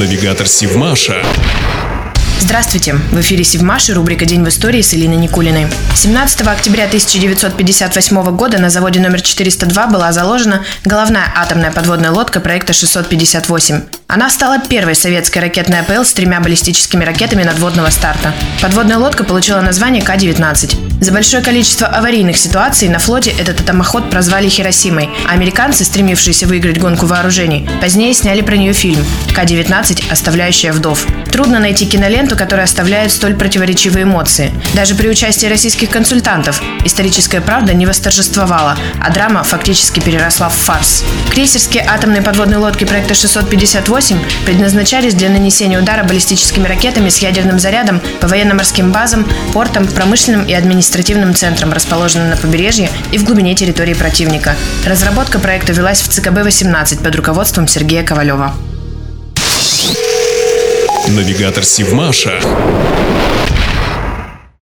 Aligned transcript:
Навигатор 0.00 0.48
Сивмаша. 0.48 1.22
Здравствуйте! 2.38 2.94
В 2.94 3.20
эфире 3.20 3.44
Севмаш 3.44 3.90
и 3.90 3.92
рубрика 3.92 4.24
«День 4.24 4.42
в 4.42 4.48
истории» 4.48 4.80
с 4.80 4.94
Элиной 4.94 5.18
Никулиной. 5.18 5.66
17 5.94 6.40
октября 6.40 6.86
1958 6.86 8.34
года 8.34 8.58
на 8.58 8.70
заводе 8.70 8.98
номер 8.98 9.20
402 9.20 9.86
была 9.88 10.10
заложена 10.12 10.64
головная 10.86 11.30
атомная 11.36 11.70
подводная 11.70 12.12
лодка 12.12 12.40
проекта 12.40 12.72
658. 12.72 13.82
Она 14.06 14.30
стала 14.30 14.58
первой 14.58 14.94
советской 14.94 15.40
ракетной 15.40 15.80
АПЛ 15.80 16.04
с 16.04 16.14
тремя 16.14 16.40
баллистическими 16.40 17.04
ракетами 17.04 17.42
надводного 17.42 17.90
старта. 17.90 18.32
Подводная 18.62 18.96
лодка 18.96 19.22
получила 19.22 19.60
название 19.60 20.02
К-19. 20.02 20.89
За 21.00 21.12
большое 21.12 21.42
количество 21.42 21.86
аварийных 21.86 22.36
ситуаций 22.36 22.86
на 22.90 22.98
флоте 22.98 23.30
этот 23.30 23.58
атомоход 23.60 24.10
прозвали 24.10 24.50
Хиросимой, 24.50 25.08
а 25.26 25.32
американцы, 25.32 25.86
стремившиеся 25.86 26.46
выиграть 26.46 26.78
гонку 26.78 27.06
вооружений, 27.06 27.66
позднее 27.80 28.12
сняли 28.12 28.42
про 28.42 28.58
нее 28.58 28.74
фильм 28.74 29.02
«К-19. 29.34 30.12
Оставляющая 30.12 30.72
вдов». 30.74 31.06
Трудно 31.32 31.58
найти 31.58 31.86
киноленту, 31.86 32.36
которая 32.36 32.66
оставляет 32.66 33.12
столь 33.12 33.34
противоречивые 33.34 34.02
эмоции. 34.02 34.52
Даже 34.74 34.94
при 34.94 35.08
участии 35.08 35.46
российских 35.46 35.88
консультантов 35.88 36.60
историческая 36.84 37.40
правда 37.40 37.72
не 37.72 37.86
восторжествовала, 37.86 38.76
а 39.00 39.10
драма 39.10 39.42
фактически 39.42 40.00
переросла 40.00 40.50
в 40.50 40.54
фарс. 40.54 41.02
Крейсерские 41.30 41.86
атомные 41.88 42.20
подводные 42.20 42.58
лодки 42.58 42.84
проекта 42.84 43.14
658 43.14 44.18
предназначались 44.44 45.14
для 45.14 45.30
нанесения 45.30 45.78
удара 45.78 46.04
баллистическими 46.04 46.66
ракетами 46.68 47.08
с 47.08 47.18
ядерным 47.18 47.58
зарядом 47.58 48.02
по 48.20 48.28
военно-морским 48.28 48.92
базам, 48.92 49.26
портам, 49.54 49.86
промышленным 49.86 50.44
и 50.44 50.52
административным 50.52 50.89
административным 50.90 51.36
центром, 51.36 51.72
расположенным 51.72 52.30
на 52.30 52.36
побережье 52.36 52.90
и 53.12 53.18
в 53.18 53.24
глубине 53.24 53.54
территории 53.54 53.94
противника. 53.94 54.56
Разработка 54.84 55.38
проекта 55.38 55.72
велась 55.72 56.00
в 56.00 56.08
ЦКБ-18 56.08 57.02
под 57.02 57.14
руководством 57.14 57.68
Сергея 57.68 58.02
Ковалева. 58.02 58.52
Навигатор 61.08 61.64
Сивмаша. 61.64 62.40